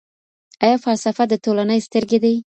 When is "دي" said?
2.23-2.35